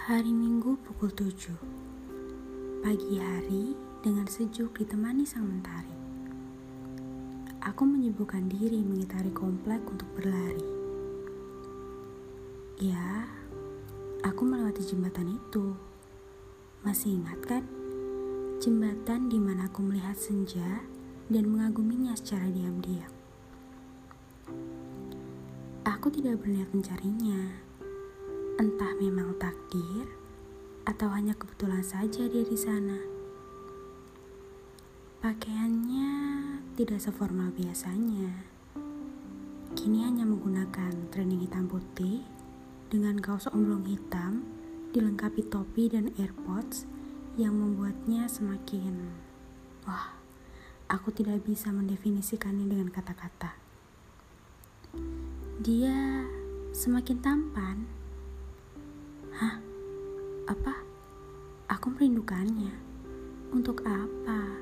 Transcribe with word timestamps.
Hari 0.00 0.32
Minggu 0.32 0.80
pukul 0.80 1.12
7 1.12 1.52
Pagi 2.80 3.20
hari 3.20 3.76
dengan 4.00 4.24
sejuk 4.24 4.72
ditemani 4.80 5.28
sang 5.28 5.44
mentari. 5.44 5.92
Aku 7.60 7.84
menyibukkan 7.84 8.48
diri 8.48 8.80
mengitari 8.80 9.28
komplek 9.28 9.84
untuk 9.84 10.08
berlari. 10.16 10.64
Ya, 12.80 13.28
aku 14.24 14.40
melewati 14.48 14.80
jembatan 14.88 15.36
itu. 15.36 15.76
Masih 16.80 17.20
ingat 17.20 17.44
kan? 17.44 17.68
Jembatan 18.56 19.28
di 19.28 19.36
mana 19.36 19.68
aku 19.68 19.84
melihat 19.84 20.16
senja 20.16 20.80
dan 21.28 21.44
mengaguminya 21.44 22.16
secara 22.16 22.48
diam-diam. 22.48 23.12
Aku 25.84 26.08
tidak 26.08 26.40
berniat 26.40 26.72
mencarinya, 26.72 27.68
Entah 28.60 28.92
memang 29.00 29.40
takdir 29.40 30.04
atau 30.84 31.08
hanya 31.16 31.32
kebetulan 31.32 31.80
saja 31.80 32.28
dia 32.28 32.44
di 32.44 32.60
sana. 32.60 33.00
Pakaiannya 35.24 36.12
tidak 36.76 37.00
seformal 37.00 37.56
biasanya. 37.56 38.44
Kini 39.72 40.04
hanya 40.04 40.28
menggunakan 40.28 40.92
training 41.08 41.48
hitam 41.48 41.72
putih 41.72 42.20
dengan 42.92 43.16
kaos 43.24 43.48
omblong 43.48 43.88
hitam 43.88 44.44
dilengkapi 44.92 45.40
topi 45.48 45.88
dan 45.88 46.12
AirPods 46.20 46.84
yang 47.40 47.56
membuatnya 47.56 48.28
semakin 48.28 49.08
wah, 49.88 50.20
aku 50.84 51.08
tidak 51.16 51.40
bisa 51.48 51.72
mendefinisikannya 51.72 52.68
dengan 52.68 52.92
kata-kata. 52.92 53.56
Dia 55.64 56.28
semakin 56.76 57.24
tampan? 57.24 57.99
Apa? 60.50 60.82
Aku 61.70 61.94
merindukannya. 61.94 62.74
Untuk 63.54 63.86
apa? 63.86 64.58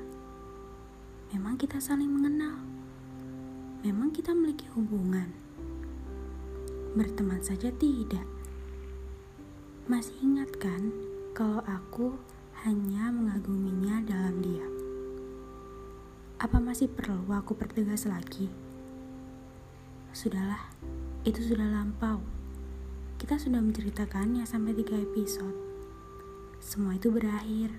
Memang 1.33 1.57
kita 1.57 1.81
saling 1.81 2.05
mengenal. 2.05 2.61
Memang 3.81 4.13
kita 4.13 4.37
memiliki 4.37 4.69
hubungan. 4.77 5.33
Berteman 6.93 7.41
saja 7.41 7.73
tidak. 7.73 8.21
Masih 9.89 10.13
ingat 10.21 10.53
kan 10.61 10.93
kalau 11.33 11.65
aku 11.65 12.21
hanya 12.61 13.09
mengaguminya 13.09 14.05
dalam 14.05 14.45
diam? 14.45 14.73
Apa 16.37 16.61
masih 16.61 16.85
perlu 16.85 17.33
aku 17.33 17.57
pertegas 17.57 18.05
lagi? 18.05 18.45
Sudahlah, 20.13 20.69
itu 21.25 21.41
sudah 21.41 21.65
lampau. 21.65 22.21
Kita 23.17 23.41
sudah 23.41 23.57
menceritakannya 23.57 24.45
sampai 24.45 24.77
tiga 24.77 24.93
episode. 24.93 25.68
Semua 26.59 26.99
itu 26.99 27.07
berakhir. 27.07 27.71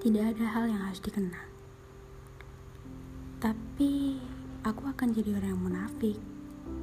Tidak 0.00 0.24
ada 0.24 0.46
hal 0.56 0.72
yang 0.72 0.80
harus 0.88 1.04
dikenang. 1.04 1.52
Tapi 3.36 4.16
aku 4.64 4.88
akan 4.88 5.12
jadi 5.12 5.36
orang 5.36 5.52
yang 5.52 5.60
munafik 5.60 6.16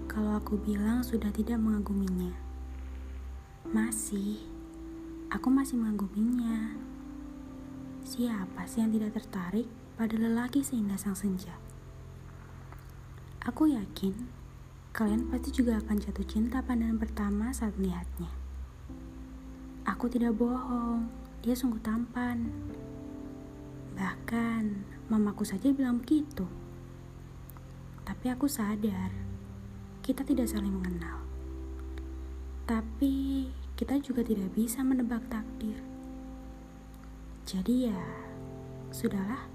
kalau 0.05 0.37
aku 0.37 0.61
bilang 0.61 1.01
sudah 1.01 1.33
tidak 1.33 1.57
mengaguminya. 1.57 2.37
Masih, 3.65 4.45
aku 5.33 5.49
masih 5.49 5.81
mengaguminya. 5.81 6.77
Siapa 8.05 8.69
sih 8.69 8.85
yang 8.85 8.93
tidak 8.93 9.17
tertarik 9.17 9.65
pada 9.97 10.21
lelaki 10.21 10.61
seindah 10.61 11.01
sang 11.01 11.17
senja? 11.17 11.57
Aku 13.41 13.65
yakin 13.73 14.13
kalian 14.93 15.33
pasti 15.33 15.49
juga 15.49 15.81
akan 15.81 15.97
jatuh 15.97 16.25
cinta 16.29 16.61
pandangan 16.61 17.01
pertama 17.01 17.49
saat 17.49 17.73
melihatnya. 17.73 18.46
Aku 19.97 20.05
tidak 20.05 20.37
bohong, 20.37 21.09
dia 21.41 21.57
sungguh 21.57 21.81
tampan. 21.81 22.53
Bahkan, 23.97 24.85
mamaku 25.09 25.41
saja 25.41 25.73
bilang 25.73 25.97
begitu. 25.97 26.45
Tapi 28.05 28.29
aku 28.29 28.45
sadar, 28.45 29.09
kita 30.05 30.21
tidak 30.21 30.53
saling 30.53 30.69
mengenal. 30.69 31.25
Tapi, 32.69 33.49
kita 33.73 33.97
juga 33.97 34.21
tidak 34.21 34.53
bisa 34.53 34.85
menebak 34.85 35.25
takdir. 35.33 35.81
Jadi 37.49 37.89
ya, 37.89 38.03
sudahlah. 38.93 39.49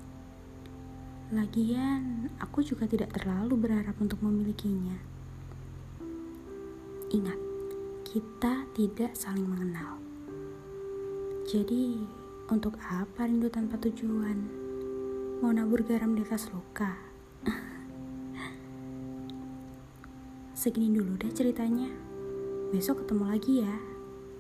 Lagian, 1.31 2.35
aku 2.43 2.67
juga 2.67 2.91
tidak 2.91 3.15
terlalu 3.15 3.63
berharap 3.63 3.95
untuk 4.03 4.19
memilikinya. 4.19 4.99
Ingat, 7.15 7.39
kita 8.11 8.67
tidak 8.75 9.15
saling 9.15 9.47
mengenal. 9.47 10.02
Jadi, 11.53 12.01
untuk 12.49 12.81
apa 12.81 13.29
rindu 13.29 13.53
tanpa 13.53 13.77
tujuan? 13.77 14.41
Mau 15.45 15.53
nabur 15.53 15.85
garam 15.85 16.17
di 16.17 16.25
atas 16.25 16.49
luka? 16.49 16.97
Segini 20.57 20.89
dulu 20.97 21.21
deh 21.21 21.29
ceritanya. 21.29 21.93
Besok 22.73 23.05
ketemu 23.05 23.25
lagi 23.29 23.53
ya, 23.69 23.77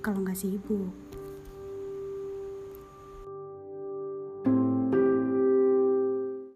kalau 0.00 0.24
nggak 0.24 0.40
sibuk. 0.40 0.88